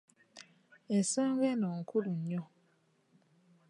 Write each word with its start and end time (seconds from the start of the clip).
Ensonga 0.95 1.43
eno 1.53 1.67
nkulu 1.79 2.11
nnyo. 2.19 2.43